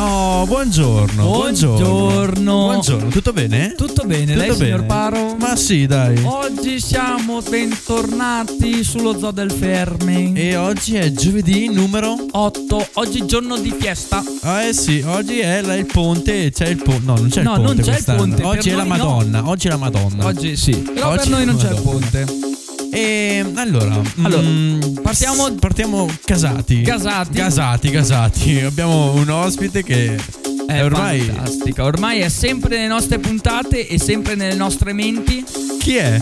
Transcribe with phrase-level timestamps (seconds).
[0.00, 1.24] Oh, buongiorno.
[1.24, 2.52] Buongiorno.
[2.66, 3.74] Buongiorno, tutto bene?
[3.76, 4.54] Tutto bene, Tutto lei bene?
[4.54, 5.34] signor Paro?
[5.40, 6.22] Ma sì, dai.
[6.22, 10.34] Oggi siamo bentornati sullo Zoo del Fermi.
[10.34, 14.22] E oggi è giovedì numero 8, oggi giorno di fiesta.
[14.42, 17.04] Ah eh sì, oggi è la- il ponte, c'è il ponte.
[17.04, 18.18] No, non c'è No, il non ponte c'è il quest'anno.
[18.20, 19.04] ponte, per Oggi è la noi no.
[19.04, 20.24] Madonna, oggi è la Madonna.
[20.26, 21.90] Oggi sì, però Oggi per noi non c'è il Madonna.
[21.90, 22.47] ponte.
[22.92, 26.82] E allora, Allora, mm, partiamo- partiamo casati.
[26.82, 27.36] Casati.
[27.38, 28.60] Casati, casati.
[28.60, 30.14] Abbiamo un ospite che
[30.66, 35.44] È è ormai fantastica, ormai è sempre nelle nostre puntate e sempre nelle nostre menti.
[35.78, 36.20] chi è?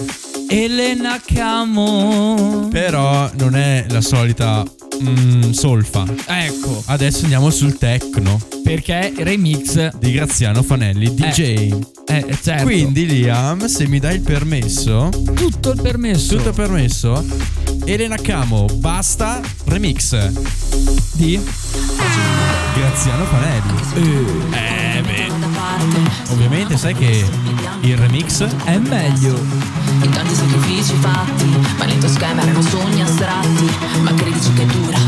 [0.49, 2.69] Elena Camo.
[2.71, 4.63] Però non è la solita
[5.03, 6.05] mm, solfa.
[6.27, 9.97] Ecco, Adesso andiamo sul techno perché remix.
[9.99, 11.75] di Graziano Fanelli, DJ.
[12.09, 12.63] Eh, certo.
[12.65, 17.25] Quindi Liam, se mi dai il permesso, tutto il permesso tutto permesso,
[17.85, 20.31] Elena Camo, basta remix.
[21.15, 21.41] di
[22.75, 24.51] Graziano Fanelli.
[24.53, 25.33] Eh, beh.
[26.33, 27.25] Ovviamente sai che
[27.81, 29.76] il remix è meglio.
[30.03, 33.71] In tanti sacrifici fatti, ma nel tuo schema erano sogni astratti.
[34.01, 34.99] Ma credici che dura,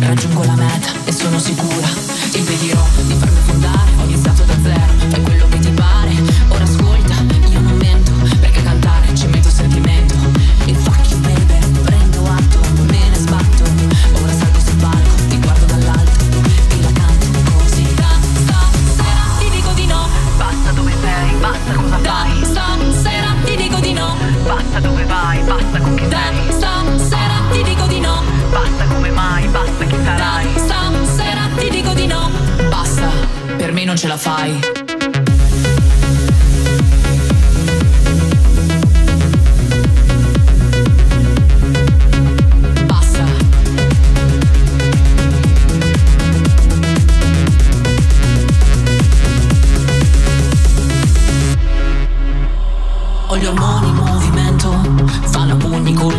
[0.00, 1.88] raggiungo la meta e sono sicura.
[2.30, 6.41] Ti impedirò di farmi affondare, ho iniziato da zero, fai quello che ti pare.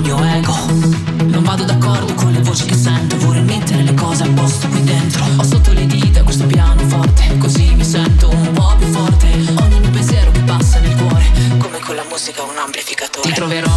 [0.04, 0.54] Mio ego.
[1.24, 4.84] Non vado d'accordo con le voci che sento, vorrei mettere le cose a posto qui
[4.84, 5.26] dentro.
[5.38, 9.28] Ho sotto le dita questo piano forte, così mi sento un po' più forte.
[9.62, 11.26] Ogni mio pensiero che passa nel cuore,
[11.58, 13.30] come con la musica un amplificatore.
[13.30, 13.72] Ti troverò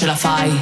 [0.00, 0.58] ce la fai.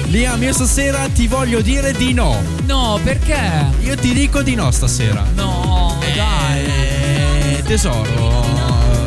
[0.00, 2.42] Stasera ti Liam, io stasera ti voglio dire di no.
[2.64, 3.66] No, perché?
[3.80, 5.22] Io ti dico di no stasera.
[5.34, 6.64] No, dai.
[6.64, 8.46] Eh, tesoro,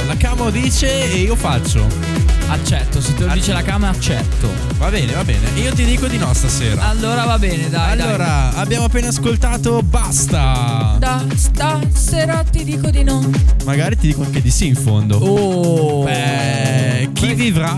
[0.05, 2.12] la Camo dice e io faccio.
[2.53, 4.47] Accetto, se te lo dice la camera accetto.
[4.77, 5.49] Va bene, va bene.
[5.59, 6.87] Io ti dico di no stasera.
[6.89, 7.99] Allora va bene, dai.
[7.99, 10.95] allora, abbiamo appena ascoltato Basta.
[10.99, 11.25] dai.
[11.27, 13.27] Da, stasera ti dico di no.
[13.65, 15.17] Magari ti dico anche di sì in fondo.
[15.17, 16.03] Oh.
[16.03, 17.75] Beh, chi vivrà?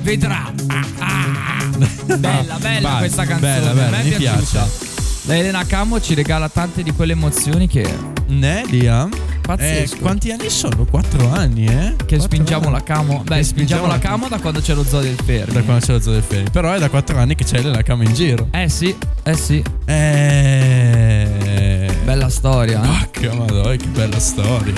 [0.00, 0.50] Vedrà.
[0.68, 2.16] Ah, ah.
[2.16, 3.40] Bella, bella Vai, questa canzone.
[3.60, 4.44] bella, bella, a me è mi piaciuta.
[4.64, 4.90] piace.
[5.24, 7.86] La Elena Camo ci regala tante di quelle emozioni che,
[8.26, 9.10] Né, Liam?
[9.42, 9.96] Pazzesco.
[9.96, 10.84] Eh, quanti anni sono?
[10.84, 11.96] Quattro anni, eh?
[12.06, 12.74] che spingiamo anni.
[12.74, 13.22] la Camo.
[13.24, 15.52] Beh, Che spingiamo la Camo da quando c'è lo zoo del Fermi.
[15.52, 16.50] Da quando c'è lo zoo del Fermi.
[16.50, 18.48] Però è da quattro anni che c'è la Camo in giro.
[18.52, 18.94] Eh sì,
[19.24, 19.62] eh sì.
[19.84, 21.90] Eh.
[22.04, 22.86] Bella storia, eh?
[22.86, 24.74] Porca madonna, che bella storia.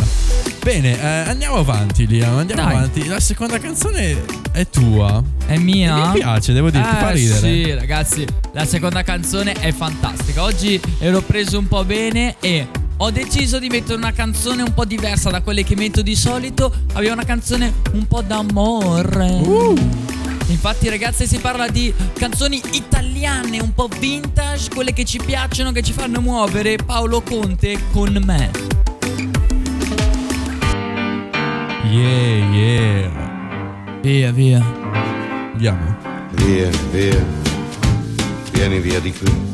[0.62, 2.38] Bene, eh, andiamo avanti, Liam.
[2.38, 2.72] Andiamo Dai.
[2.74, 3.06] avanti.
[3.06, 5.22] La seconda canzone è tua.
[5.46, 6.08] È mia?
[6.08, 7.38] Mi piace, devo dirti, eh, fa ridere.
[7.38, 10.42] Sì, ragazzi, la seconda canzone è fantastica.
[10.42, 12.66] Oggi ero preso un po' bene e
[12.98, 16.72] ho deciso di mettere una canzone un po' diversa da quelle che metto di solito.
[16.92, 19.30] Abbiamo una canzone un po' d'amore.
[19.42, 19.74] Uh.
[20.48, 25.82] Infatti, ragazzi, si parla di canzoni italiane, un po' vintage, quelle che ci piacciono, che
[25.82, 26.76] ci fanno muovere.
[26.76, 28.50] Paolo Conte con me.
[31.90, 33.10] Yeah, yeah.
[34.02, 34.64] Via, via.
[35.52, 35.96] Andiamo.
[36.32, 37.24] Via, via,
[38.52, 39.53] vieni via di qui.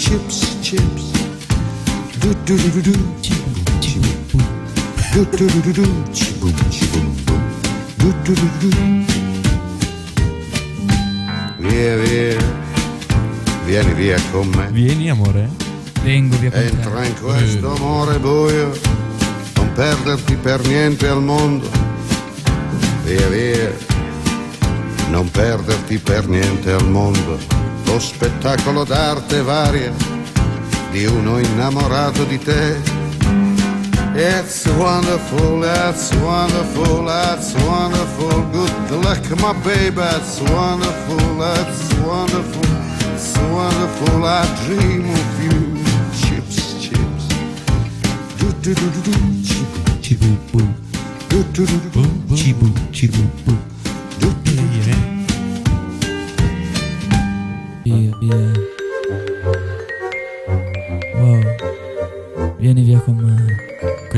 [0.00, 1.12] Chips, chips.
[2.20, 2.92] Do do do do do.
[5.12, 5.86] Do do do do do.
[6.10, 7.42] Chiboom, chiboom, boom.
[7.98, 8.70] Do do do do.
[11.58, 12.38] Via, via,
[13.66, 14.70] vieni via con me.
[14.72, 15.50] Vieni, amore.
[16.02, 16.66] Vengo via con te.
[16.66, 18.72] Entra in questo amore buio,
[19.56, 21.68] non perderti per niente al mondo.
[23.04, 23.70] Via via,
[25.10, 27.59] non perderti per niente al mondo.
[27.90, 29.92] Lo spettacolo d'arte varia
[30.92, 32.76] di uno innamorato di te.
[34.14, 38.44] It's wonderful, it's wonderful, it's wonderful.
[38.52, 42.64] Good luck, my baby, it's wonderful, it's wonderful,
[43.12, 44.24] it's wonderful.
[44.24, 45.82] I dream of you.
[46.14, 47.26] Chips, chips.
[48.38, 49.12] Do do do do do.
[49.42, 50.74] Chibu, chibu, boo.
[51.28, 52.36] Do do do do.
[52.36, 53.69] Chibu, chibu, boo.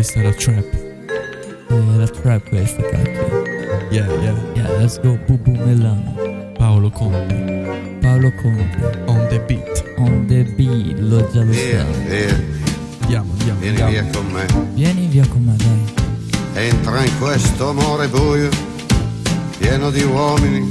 [0.03, 0.67] Questa è la trap.
[1.69, 3.45] È la trap questa, cacchio.
[3.91, 4.35] Yeah, yeah.
[4.57, 5.17] Yeah, let's go.
[5.29, 6.51] Bubu Milano.
[6.59, 7.99] Paolo Conte.
[8.01, 9.05] Paolo Conte.
[9.07, 9.85] On the beat.
[9.99, 11.63] On the beat, lo già lo sai.
[11.63, 11.87] via,
[13.03, 13.91] Andiamo, andiamo, vieni andiamo.
[13.91, 14.47] via con me.
[14.75, 16.65] Vieni via con me, dai.
[16.67, 18.49] Entra in questo amore buio,
[19.59, 20.69] pieno di uomini.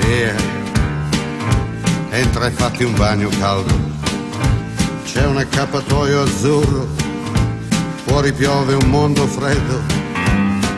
[0.00, 0.34] Via.
[2.10, 4.03] Entra e fatti un bagno caldo.
[5.04, 6.86] C'è un accappatoio azzurro.
[8.04, 10.02] Fuori piove un mondo freddo.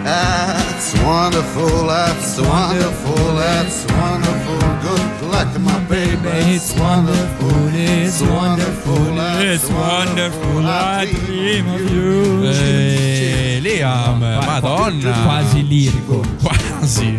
[0.05, 4.56] That's wonderful, that's wonderful, that's wonderful.
[4.82, 6.55] Good luck, my baby.
[6.55, 10.64] It's wonderful, it's wonderful, it's wonderful.
[10.64, 12.44] I dream of you.
[12.44, 15.12] Eh, Liam, madonna.
[15.25, 16.22] Quasi lirico.
[16.40, 17.19] Quasi.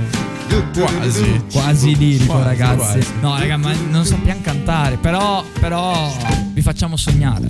[0.73, 1.41] Quasi.
[1.51, 2.77] Quasi lirico, Quasi, ragazzi.
[2.77, 3.07] quasi.
[3.21, 4.97] No, raga, ma non sappiamo cantare.
[4.97, 6.11] Però, però,
[6.53, 7.47] vi facciamo sognare.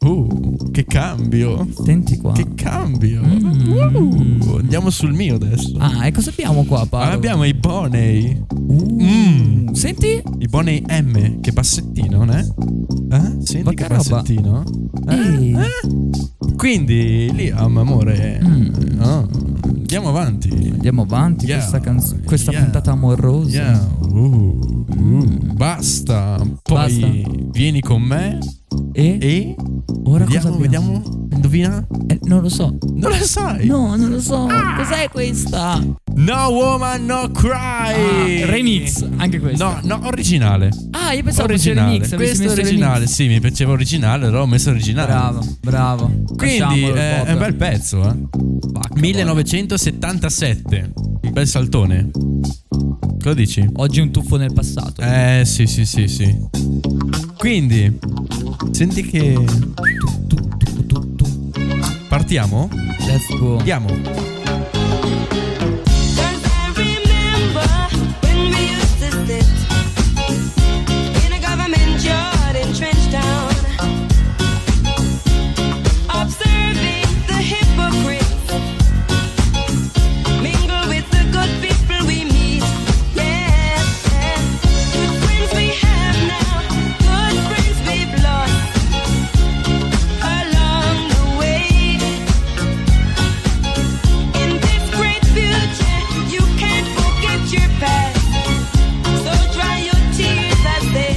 [0.00, 1.66] Uh, che cambio.
[1.84, 2.32] Senti qua.
[2.32, 3.20] Che cambio.
[3.24, 4.40] Mm.
[4.40, 5.74] Uh, andiamo sul mio adesso.
[5.78, 7.12] Ah, e cosa abbiamo qua, Paolo?
[7.12, 8.42] Abbiamo i Boney.
[8.50, 9.72] Uh, Mm.
[9.72, 10.22] Senti?
[10.38, 11.40] I Boney M.
[11.40, 12.40] Che bassettino, ne?
[13.10, 13.36] Eh?
[13.44, 14.64] Senti Ma che bassettino?
[15.08, 15.52] Ehi.
[15.52, 16.54] Eh?
[16.56, 18.40] Quindi, Liam, amore.
[18.42, 19.00] Mm.
[19.00, 19.28] oh,
[19.86, 20.48] andiamo avanti.
[20.50, 21.58] Andiamo avanti Yeah.
[21.58, 22.62] questa, canz- questa Yeah.
[22.64, 23.56] puntata amorosa.
[23.56, 23.88] Yeah.
[24.00, 26.36] Uh, uh, basta.
[26.62, 27.30] Poi Basta.
[27.50, 28.38] vieni con me
[28.92, 29.18] E?
[29.20, 29.54] e
[30.04, 31.02] Ora vediamo, vediamo.
[31.32, 31.84] Indovina?
[32.08, 32.76] Eh, non lo so.
[32.94, 33.66] Non lo sai.
[33.66, 34.46] No, non lo so.
[34.76, 35.80] Cos'è questa?
[36.14, 38.42] No woman, no cry.
[38.42, 39.80] Ah, remix, anche questa.
[39.82, 40.70] No, no, originale.
[40.92, 41.92] Ah, io pensavo originale.
[41.92, 42.14] remix.
[42.14, 42.94] Questo è originale.
[43.00, 43.10] remix.
[43.12, 45.06] Sì, mi piaceva originale, allora ho messo originale.
[45.12, 46.10] Bravo, bravo.
[46.36, 48.14] Quindi eh, è un bel pezzo, eh.
[48.72, 50.92] Vacca, 1977.
[51.22, 52.10] Un bel saltone.
[53.26, 53.68] Cosa dici?
[53.78, 55.02] Oggi un tuffo nel passato.
[55.02, 56.46] Eh, sì, sì, sì, sì.
[57.36, 57.98] Quindi,
[58.70, 59.36] senti che.
[62.08, 62.68] Partiamo?
[63.04, 63.56] Let's go.
[63.56, 63.88] Andiamo.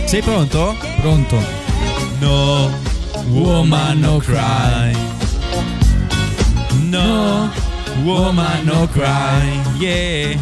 [0.09, 0.75] Sei pronto?
[1.01, 1.37] Pronto?
[2.19, 2.71] No,
[3.27, 4.91] woman no cry.
[6.89, 7.51] No,
[8.03, 9.61] woman no cry.
[9.77, 10.33] Yeah.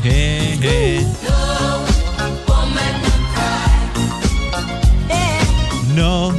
[5.93, 6.31] No,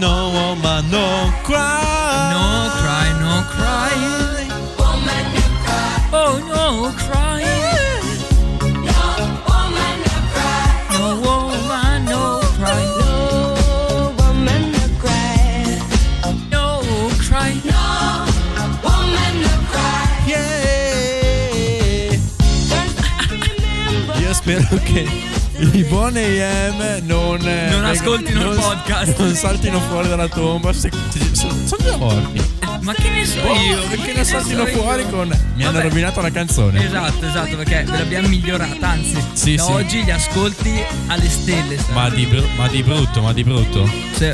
[0.00, 2.32] no woman no cry.
[2.32, 4.48] No cry, no cry.
[6.10, 6.38] Oh.
[6.48, 7.05] No
[24.46, 25.08] spero che
[25.58, 29.18] i buoni AM non, Non ascoltino il podcast.
[29.18, 30.72] Non saltino fuori dalla tomba.
[30.72, 32.54] se- se- sono, già morti.
[32.82, 33.80] Ma che ne so io?
[33.88, 34.76] Perché ne ne so saltino io?
[34.80, 35.28] fuori con.
[35.56, 35.88] Mi hanno Vabbè.
[35.88, 36.84] rovinato la canzone.
[36.86, 39.70] Esatto, esatto, perché ve l'abbiamo migliorata, anzi, Sì, da sì.
[39.72, 41.76] oggi gli ascolti alle stelle.
[41.92, 43.90] Ma di, bru- ma di brutto, ma di brutto.
[44.14, 44.32] Sì.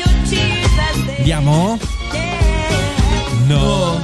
[0.00, 1.78] Your tears as they Andiamo?
[3.48, 4.00] No.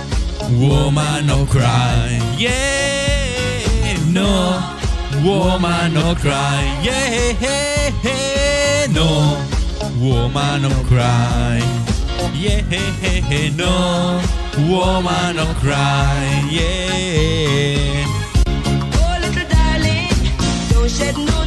[0.58, 2.18] Woman no cry.
[2.36, 3.96] Yeah.
[4.10, 4.60] No.
[5.24, 6.62] Woman no cry.
[6.82, 8.86] Yeah.
[8.90, 9.38] No.
[10.00, 11.95] Woman no cry.
[12.38, 12.60] Yeah.
[13.56, 14.20] No.
[14.68, 16.46] Woman no cry.
[16.50, 18.04] Yeah.
[18.98, 20.12] Oh, little darling,
[20.70, 21.45] don't shed no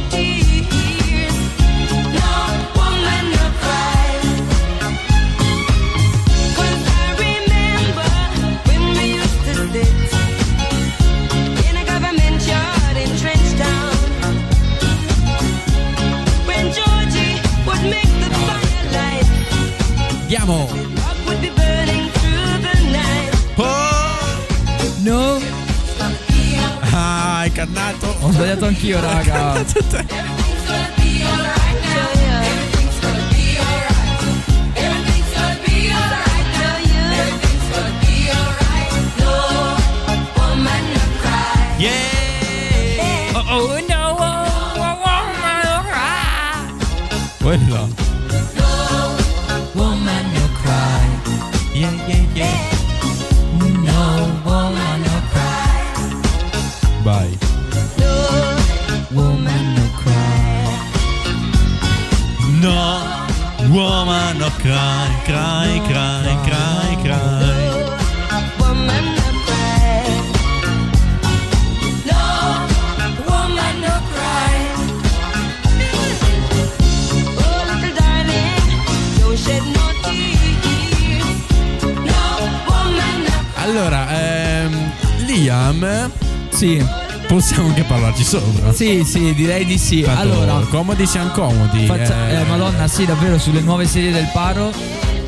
[20.50, 20.66] Andiamo.
[20.96, 23.30] rock would be burning through the night.
[23.56, 24.42] Oh.
[25.04, 25.38] no.
[26.92, 28.06] Ah, hai cannato.
[28.20, 29.64] Ho sbagliato anch'io, raga.
[41.78, 43.32] Yeah.
[43.34, 44.16] Oh, oh no.
[44.18, 44.44] Oh,
[44.76, 45.26] oh, oh,
[47.40, 47.99] Quello.
[79.66, 81.36] No tears.
[82.06, 82.22] No,
[82.68, 84.92] woman, no Allora, ehm,
[85.26, 86.10] Liam,
[86.50, 86.99] Sì,
[87.30, 88.72] possiamo anche parlarci sopra.
[88.72, 90.00] sì, sì, direi di sì.
[90.02, 91.86] Tanto allora, comodi siamo comodi.
[91.86, 94.72] faccia- eh, eh, madonna, sì, davvero, sulle nuove serie del Paro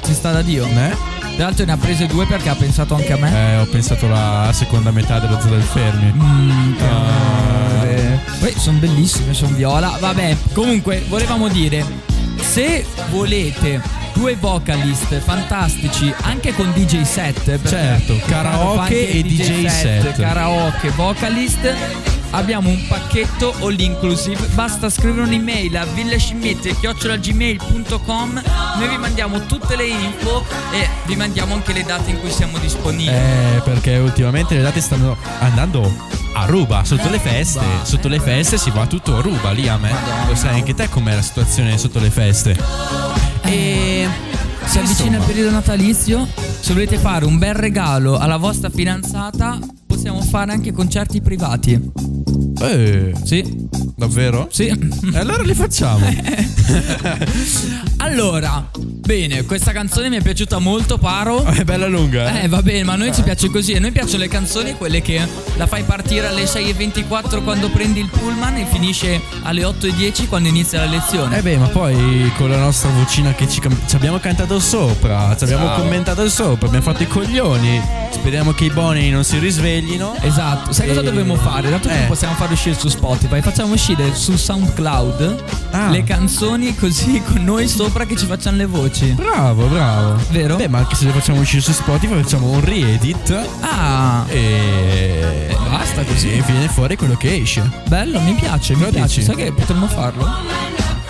[0.04, 0.64] ci sta da Dio.
[0.66, 1.10] eh?
[1.36, 3.32] Tra l'altro ne ha prese due perché ha pensato anche a me.
[3.54, 6.12] Eh, ho pensato la seconda metà dello Zoo del Fermi.
[6.12, 8.20] Mm, male.
[8.40, 9.96] Poi sono bellissime, sono viola.
[10.00, 11.84] Vabbè, comunque, volevamo dire,
[12.40, 13.80] se volete
[14.14, 20.14] due vocalist fantastici, anche con DJ set, Certo, karaoke e DJ set.
[20.16, 21.74] Karaoke, vocalist.
[22.34, 28.42] Abbiamo un pacchetto all inclusive, basta scrivere un'email a villascimmette.gmail.com
[28.78, 30.42] Noi vi mandiamo tutte le info
[30.72, 33.14] e vi mandiamo anche le date in cui siamo disponibili.
[33.14, 35.94] Eh, perché ultimamente le date stanno andando
[36.34, 37.60] a ruba sotto le feste.
[37.82, 39.84] Sotto le feste si va tutto a ruba, Liam.
[39.84, 39.92] eh.
[40.26, 42.56] Lo sai anche te com'è la situazione sotto le feste.
[43.44, 44.08] E
[44.64, 45.24] si avvicina il Insomma.
[45.24, 46.26] periodo natalizio.
[46.60, 51.90] Se volete fare un bel regalo alla vostra fidanzata, possiamo fare anche concerti privati.
[52.60, 54.48] Eh, Sì, davvero?
[54.50, 54.66] sì.
[54.66, 56.06] E allora li facciamo.
[57.98, 58.68] Allora,
[59.04, 61.42] Bene, questa canzone mi è piaciuta molto, Paro.
[61.44, 62.44] È bella lunga, eh?
[62.44, 63.74] Eh, va bene, ma a noi ci piace così.
[63.74, 65.20] A noi piacciono le canzoni, quelle che
[65.56, 70.78] la fai partire alle 6.24 quando prendi il pullman e finisce alle 8.10 quando inizia
[70.78, 71.36] la lezione.
[71.38, 75.44] Eh beh, ma poi con la nostra vocina che ci, ci abbiamo cantato sopra, ci
[75.44, 77.82] abbiamo commentato sopra, abbiamo fatto i coglioni.
[78.12, 80.14] Speriamo che i buoni non si risveglino.
[80.20, 81.68] Esatto, sai cosa E- dovremmo fare?
[81.70, 81.98] Dato che Eh.
[81.98, 85.88] non possiamo far uscire su Spotify, facciamo uscire su SoundCloud Ah.
[85.88, 88.91] le canzoni così con noi sopra che ci facciano le voci.
[89.14, 90.16] Bravo, bravo.
[90.30, 90.56] Vero?
[90.56, 95.56] Beh, ma anche se le facciamo uscire su Spotify, facciamo un re-edit Ah, e.
[95.70, 96.32] basta così.
[96.32, 97.62] E viene fuori quello che esce.
[97.88, 99.06] bello, mi piace, mi Cosa piace.
[99.20, 99.22] dici?
[99.22, 100.24] Sai che potremmo farlo?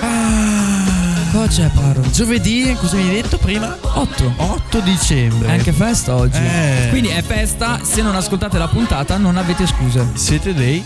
[0.00, 2.02] Ah, Cosa c'è, Paro?
[2.10, 3.76] giovedì, cosa mi hai detto prima?
[3.94, 4.32] 8.
[4.36, 5.48] 8 dicembre.
[5.48, 6.38] È anche festa oggi.
[6.38, 6.88] Eh.
[6.90, 10.06] Quindi è festa, se non ascoltate la puntata non avete scuse.
[10.14, 10.82] Siete dei.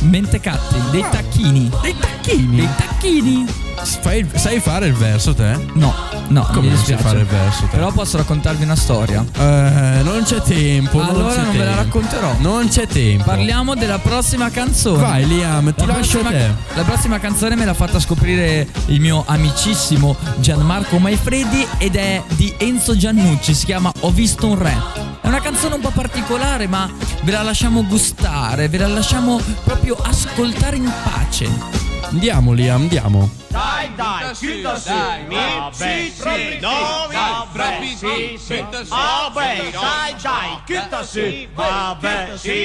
[0.00, 1.70] Mentecatti, dei tacchini.
[1.82, 2.56] dei tacchini.
[2.56, 3.46] Dei tacchini.
[3.82, 5.56] Fai- sai fare il verso te?
[5.74, 5.94] No,
[6.28, 7.02] no, Come mi non dispiace.
[7.02, 7.76] fare il verso te?
[7.76, 9.24] Però posso raccontarvi una storia.
[9.38, 11.00] Eh, non c'è tempo.
[11.02, 11.82] Allora c'è non ve la tempo.
[11.82, 12.34] racconterò.
[12.38, 13.24] Non c'è tempo.
[13.24, 15.02] Parliamo della prossima canzone.
[15.02, 16.54] Vai, Liam, ti La lascio prossima, te.
[16.74, 22.52] la prossima canzone me l'ha fatta scoprire il mio amicissimo Gianmarco Maifredi ed è di
[22.58, 25.08] Enzo Giannucci, si chiama Ho visto un re.
[25.22, 26.88] È una canzone un po' particolare, ma
[27.22, 31.79] ve la lasciamo gustare, ve la lasciamo proprio ascoltare in pace.
[32.10, 33.30] Andiamo, Liam, andiamo.
[33.46, 34.90] Dai, dai, chiuda su.
[34.90, 38.64] Vabbè, sì, no, vabbè, sì, sì.
[38.88, 41.20] Vabbè, dai, dai, chiuda su.
[41.54, 42.64] Vabbè, sì,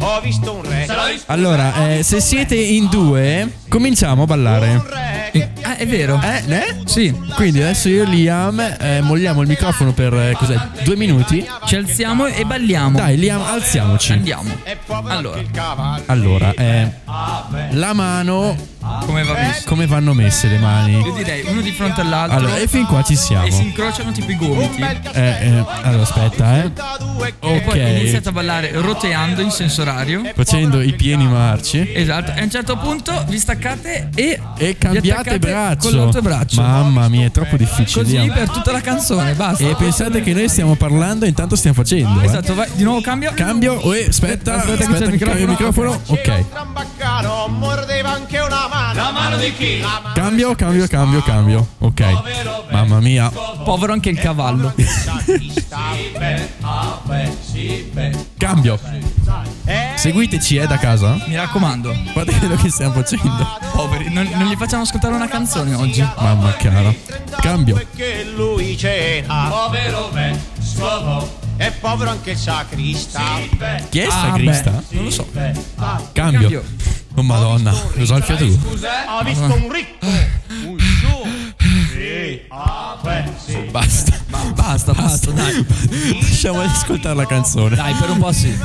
[0.01, 0.89] Ho visto un re.
[1.27, 4.71] Allora, eh, se siete in due, cominciamo a ballare.
[4.71, 6.21] Un re che Ah, è vero?
[6.23, 6.83] Eh, ne?
[6.85, 10.57] Sì, Quindi adesso io e Liam eh, molliamo il microfono per eh, cos'è?
[10.85, 11.47] Due minuti?
[11.67, 12.99] ci alziamo e balliamo.
[12.99, 14.13] Dai, Liam, alziamoci.
[14.13, 14.51] Andiamo.
[15.07, 15.41] Allora.
[16.07, 16.91] Allora, eh,
[17.71, 18.57] la mano,
[19.07, 21.01] Come va come vanno messe le mani?
[21.01, 22.39] Io direi uno di fronte all'altro.
[22.39, 23.47] Allora, e fin qua ci siamo.
[23.47, 24.83] e si incrociano tipo i gomiti.
[24.83, 26.67] Eh, eh, allora, aspetta, eh.
[26.67, 27.77] E poi Ok.
[27.77, 30.23] iniziate a ballare roteando in senso orario.
[30.35, 31.93] Facendo i pieni marci.
[31.95, 35.89] Esatto, e a un certo punto vi staccate e, E vi cambiate attaccate braccio.
[35.89, 36.61] Con l'altro braccio.
[36.61, 38.03] Mamma mia, è troppo difficile.
[38.05, 39.65] Così per tutta la canzone, basta.
[39.65, 42.21] E pensate che noi stiamo parlando e intanto stiamo facendo.
[42.21, 42.25] eh.
[42.25, 43.33] Esatto, vai, di nuovo cambio.
[43.35, 46.01] Cambio, oh, aspetta, Aspetta che aspetta, c'è il che cambio il microfono.
[46.07, 46.45] Ok.
[48.05, 48.95] Anche una mano.
[48.95, 49.83] La mano di chi?
[50.15, 51.67] Cambio, cambio, cambio, cambio.
[51.79, 52.05] Ok.
[52.71, 53.31] Mamma mia.
[53.31, 54.73] Povero anche il cavallo.
[58.37, 58.79] Cambio.
[59.97, 61.17] Seguiteci, eh, da casa.
[61.27, 63.47] Mi raccomando, Guardate quello che stiamo facendo.
[63.73, 66.01] poveri, non, non gli facciamo ascoltare una canzone oggi.
[66.19, 66.93] Mamma cara.
[67.41, 67.75] Cambio.
[67.77, 69.49] Perché lui cena.
[69.49, 71.41] Povero vescovo.
[71.57, 73.23] È povero anche il sacrista.
[73.89, 74.71] Chi è sta Ah, crista?
[74.71, 75.29] beh, non lo so.
[75.33, 76.03] Cambio.
[76.13, 76.65] Cambio.
[77.15, 78.59] Oh madonna, lo so il fiato tu.
[79.07, 80.07] Ha visto un ricco.
[80.67, 81.61] Un su.
[81.93, 82.41] Sì.
[82.49, 83.57] Ah, beh, sì.
[83.71, 84.19] Basta.
[84.73, 85.67] Basta, basta, dai.
[86.19, 87.77] Lasciamo di ascoltare la canzone.
[87.77, 88.57] Dai, per un po' sì.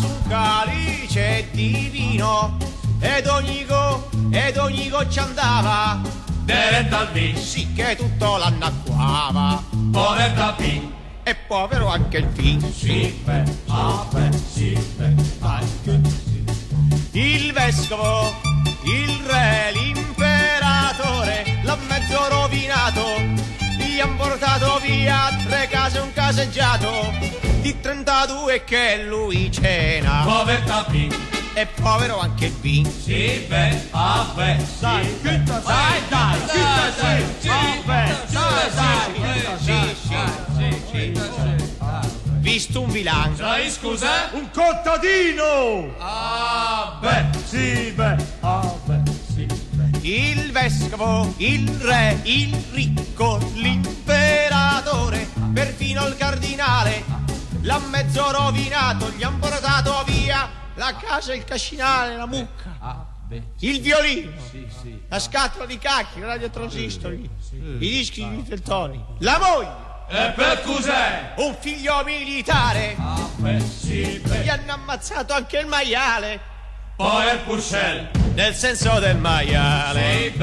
[0.00, 2.56] Su calice di vino.
[3.00, 6.00] Ed ogni go, ed ogni goccia andava.
[6.44, 7.36] Diretto al vino.
[7.40, 9.60] Sì che tutto l'annacquava.
[9.90, 10.80] Povertà P.
[11.24, 12.72] E povero anche il P.
[12.72, 15.60] Sì, beh, ah, beh, sì, beh, ah,
[17.10, 18.32] Il vescovo,
[18.84, 23.50] il re, l'imperatore, l'ha mezzo rovinato,
[23.92, 27.12] gli han portato via tre case un caseggiato,
[27.60, 30.22] di 32 che lui cena.
[30.24, 31.14] Povertà P.
[31.54, 32.86] E povero anche il B.
[32.88, 35.62] Sì, beh, ah, beh, dai, dai, dai,
[36.08, 37.48] dai, dai, sì,
[37.84, 39.10] beh, dai, dai,
[39.60, 40.16] sì, sì,
[40.56, 41.20] sì, sì.
[42.38, 43.36] Visto un vilano.
[43.36, 44.30] Sai, scusa?
[44.32, 45.94] Un contadino!
[45.98, 49.02] Ah, beh, sì, beh, ah, beh,
[49.34, 49.46] sì.
[50.00, 53.81] Il vescovo, il re, il ricco, l'imperatore,
[55.52, 57.04] perfino il cardinale,
[57.60, 63.06] l'ha mezzo rovinato, gli han portato via la casa, il cascinale, la mucca,
[63.58, 64.32] il violino,
[65.08, 69.90] la scatola di cacchi, il radiotransistori, i dischi di Feltoni, la moglie.
[70.08, 71.32] E per cos'è?
[71.36, 72.96] Un figlio militare.
[73.38, 76.38] Gli hanno ammazzato anche il maiale.
[76.96, 78.10] Poi il puscel.
[78.34, 80.34] Nel senso del maiale.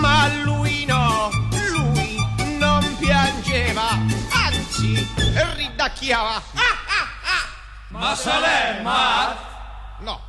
[0.00, 1.30] Ma lui no,
[3.54, 3.88] piangeva,
[4.32, 5.08] anzi
[5.54, 6.42] ridacchiava.
[7.88, 8.80] Ma l'è
[10.00, 10.20] No,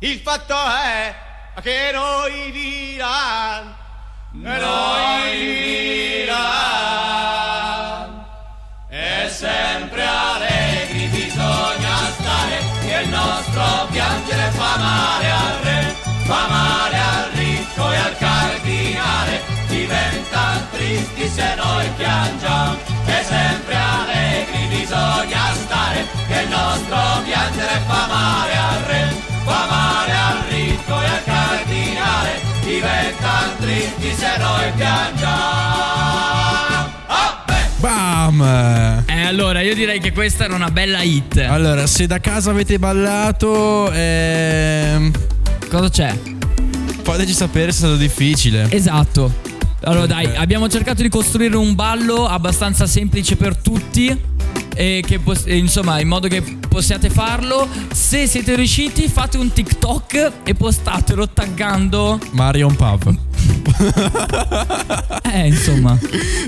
[0.00, 1.14] il fatto è
[1.62, 3.74] che noi Milan,
[4.32, 5.36] noi
[6.26, 6.64] Milan,
[8.88, 16.48] è sempre allegri, bisogna stare, che il nostro nostro piangere fa male al re, fa
[16.48, 16.93] male
[20.94, 22.76] tristi se noi piangiamo
[23.06, 29.12] e sempre allegri bisogna stare, che il nostro piangere fa male al re,
[29.44, 32.30] fa male al ricco e al cardinale,
[32.62, 35.32] diventano tristi se noi piangiamo.
[37.46, 37.66] Beh!
[37.78, 39.02] Bam!
[39.06, 41.38] Eh, allora, io direi che questa era una bella hit.
[41.38, 45.10] Allora, se da casa avete ballato, ehm,
[45.68, 46.14] Cosa c'è?
[47.02, 48.66] fateci sapere se è stato difficile.
[48.70, 49.53] Esatto.
[49.84, 54.32] Allora, dai, abbiamo cercato di costruire un ballo abbastanza semplice per tutti.
[54.76, 57.68] E che pos- e insomma, in modo che possiate farlo.
[57.92, 62.18] Se siete riusciti, fate un TikTok e postatelo taggando.
[62.32, 63.16] Marion Pub.
[65.34, 65.98] Eh, insomma.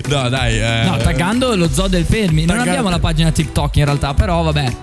[0.09, 0.61] No, dai.
[0.61, 2.44] eh, No, taggando lo zoo del Fermi.
[2.44, 4.77] Non abbiamo la pagina TikTok in realtà, però vabbè.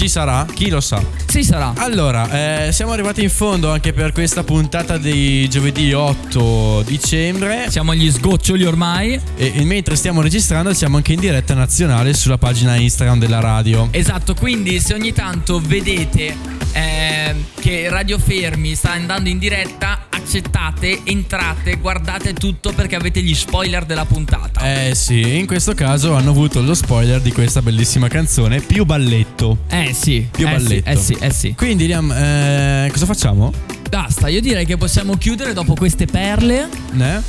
[0.00, 0.46] Ci sarà?
[0.50, 1.04] Chi lo sa?
[1.26, 1.74] Sì, sarà.
[1.76, 7.66] Allora, eh, siamo arrivati in fondo anche per questa puntata di giovedì 8 dicembre.
[7.68, 9.20] Siamo agli sgoccioli ormai.
[9.36, 13.88] E, e mentre stiamo registrando, siamo anche in diretta nazionale sulla pagina Instagram della radio.
[13.90, 16.34] Esatto, quindi se ogni tanto vedete
[16.72, 23.34] ehm, che Radio Fermi sta andando in diretta, accettate, entrate, guardate tutto perché avete gli
[23.34, 24.60] spoiler della puntata.
[24.60, 29.64] Eh sì, in questo caso hanno avuto lo spoiler di questa bellissima canzone, più balletto.
[29.68, 30.90] Eh sì, Più eh balletto.
[30.90, 31.54] Sì, eh sì, eh sì.
[31.56, 33.52] Quindi Liam, eh, cosa facciamo?
[33.88, 36.68] Basta, io direi che possiamo chiudere dopo queste perle.
[36.92, 37.20] Ne?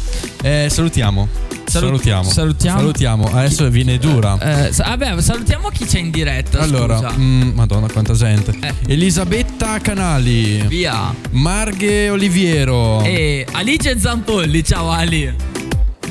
[0.43, 1.50] Eh, salutiamo.
[1.71, 2.23] Salu- salutiamo.
[2.29, 2.79] salutiamo.
[2.79, 3.25] Salutiamo.
[3.31, 4.37] Adesso viene dura.
[4.67, 6.59] Eh, sa- vabbè, salutiamo chi c'è in diretta.
[6.59, 7.13] Allora, scusa.
[7.17, 8.53] mm, madonna quanta gente.
[8.61, 8.73] Eh.
[8.87, 10.61] Elisabetta Canali.
[10.67, 11.13] Via.
[11.31, 13.01] Marghe Oliviero.
[13.03, 15.33] E Alice Zampolli, ciao Ali.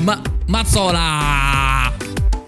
[0.01, 1.93] Ma Mazzola.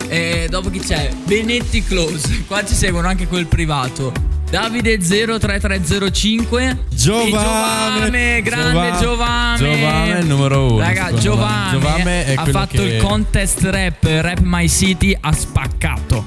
[0.07, 1.09] E dopo chi c'è?
[1.25, 2.43] Benetti Close.
[2.47, 4.11] Qua ci seguono anche quel privato.
[4.53, 7.29] Davide 03305 Giovame.
[7.31, 9.57] Giovame, grande Giova- Giovame.
[9.57, 11.19] Giovame è il numero uno, Raga, me.
[11.19, 16.23] Giovame, ha fatto che- il contest rap Rap My City, ha spaccato.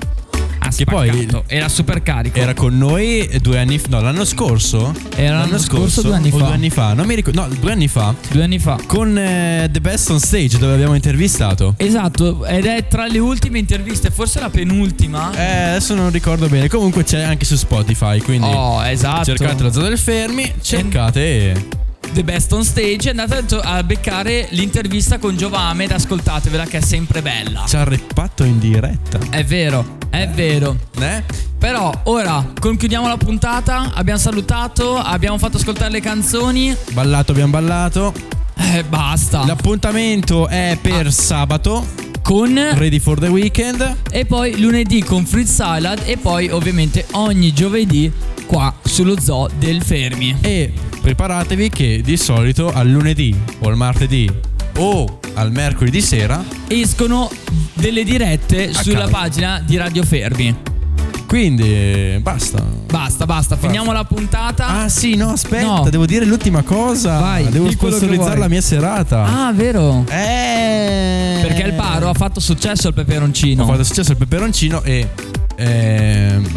[0.67, 1.29] Ha Che poi-.
[1.47, 2.39] Era super carico.
[2.39, 3.87] Era con noi due anni fa.
[3.91, 4.93] No, l'anno scorso?
[5.15, 6.37] Era l'anno scorso o due anni fa?
[6.39, 6.93] due anni fa.
[6.93, 7.41] Non mi ricordo.
[7.41, 8.15] No, due anni fa.
[8.31, 8.79] Due anni fa.
[8.87, 11.75] Con eh, The Best on Stage, dove abbiamo intervistato.
[11.77, 15.31] Esatto, ed è tra le ultime interviste, forse la penultima.
[15.37, 16.69] Eh, adesso non ricordo bene.
[16.69, 18.21] Comunque c'è anche su Spotify.
[18.21, 19.25] Quindi Oh, esatto.
[19.25, 20.53] cercate la zona del fermi.
[20.61, 21.85] Cercate.
[22.13, 26.81] The Best on Stage e andate a beccare l'intervista con Giovame ed ascoltatevela che è
[26.81, 27.65] sempre bella.
[27.67, 29.19] Ci ha reppato in diretta.
[29.31, 30.77] È vero, è vero.
[30.99, 31.23] Eh?
[31.59, 36.75] Però ora concludiamo la puntata, abbiamo salutato, abbiamo fatto ascoltare le canzoni.
[36.93, 38.15] Ballato, abbiamo ballato.
[38.57, 39.45] Eh, basta.
[39.45, 41.11] L'appuntamento è per Ah.
[41.11, 42.05] sabato.
[42.23, 43.97] Con Ready for the weekend.
[44.11, 48.11] e poi lunedì con Fruit Salad e poi ovviamente ogni giovedì
[48.47, 50.37] qua sullo zoo del Fermi.
[50.41, 50.73] E
[51.07, 54.29] preparatevi che di solito al lunedì o al martedì
[54.79, 56.43] o al mercoledì sera.
[56.67, 57.31] Escono
[57.75, 59.11] delle dirette sulla caso.
[59.13, 60.53] pagina di Radio Fermi.
[61.29, 62.61] Quindi eh, basta.
[62.61, 64.67] Basta, basta, finiamo la puntata.
[64.67, 65.89] Ah sì, no, aspetta, No.
[65.89, 67.21] devo dire l'ultima cosa.
[67.21, 69.47] Vai, devo sponsorizzare la mia serata.
[69.47, 70.05] Ah, vero?
[70.09, 71.39] Eh.
[71.41, 73.63] Perché il paro ha fatto successo al peperoncino.
[73.63, 75.09] Ho fatto successo il peperoncino e
[75.55, 76.49] ehm,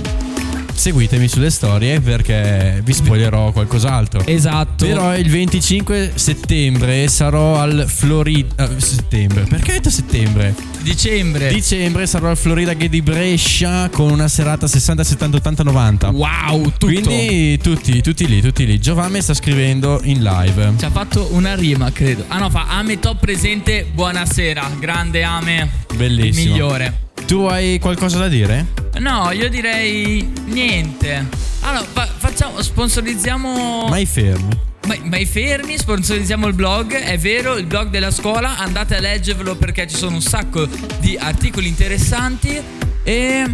[0.80, 4.26] seguitemi sulle storie perché vi spoilerò qualcos'altro.
[4.26, 4.86] Esatto.
[4.86, 8.70] Però il 25 settembre sarò al Florida.
[8.70, 9.44] eh, settembre?
[9.44, 10.56] Perché ho detto settembre?
[10.82, 11.50] Dicembre.
[11.54, 16.10] Dicembre sarò al Florida Gay di Brescia con una serata 60, 70, 80, 90.
[16.12, 16.86] wow, tutto.
[16.86, 18.80] Quindi tutti, tutti lì, tutti lì.
[18.80, 20.74] Giovanni sta scrivendo in live.
[20.78, 22.24] Ci ha fatto una rima, credo.
[22.30, 24.78] Ah no, fa Ame top presente, buonasera.
[24.80, 25.70] Grande Ame.
[25.94, 26.52] Bellissimo.
[26.54, 27.08] Migliore.
[27.30, 28.66] Tu hai qualcosa da dire?
[28.98, 31.28] No, io direi niente.
[31.60, 33.86] Allora, fa- facciamo, sponsorizziamo...
[33.88, 34.58] Mai fermi.
[34.88, 39.56] Ma, mai fermi, sponsorizziamo il blog, è vero, il blog della scuola, andate a leggervelo
[39.58, 40.68] perché ci sono un sacco
[41.02, 42.60] di articoli interessanti
[43.04, 43.46] e,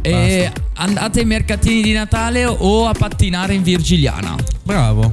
[0.00, 4.36] e andate ai mercatini di Natale o a pattinare in Virgiliana.
[4.62, 5.12] Bravo.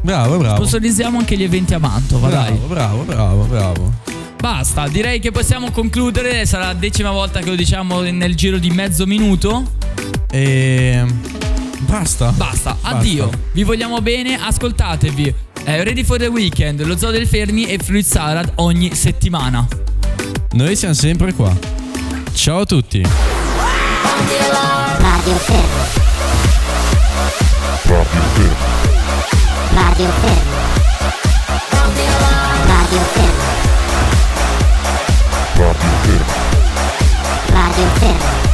[0.00, 0.56] Bravo, bravo.
[0.56, 2.66] Sponsorizziamo anche gli eventi a Mantova, Bravo, dai.
[2.66, 4.17] bravo, bravo, bravo.
[4.40, 6.46] Basta, direi che possiamo concludere.
[6.46, 9.72] Sarà la decima volta che lo diciamo nel giro di mezzo minuto.
[10.30, 11.04] E.
[11.80, 12.30] Basta.
[12.30, 12.96] Basta, Basta.
[12.96, 13.30] addio.
[13.52, 15.34] Vi vogliamo bene, ascoltatevi.
[15.64, 19.66] Eh, ready for the Weekend, lo Zoo del Fermi e Fruit Salad ogni settimana.
[20.52, 21.54] Noi siamo sempre qua.
[22.32, 23.00] Ciao a tutti.
[23.00, 23.10] Radio
[25.36, 26.06] Fermo.
[27.84, 28.56] Radio Fermo.
[29.74, 30.56] Radio Fermo.
[32.66, 33.37] Radio Fermo.
[37.80, 38.47] inferno.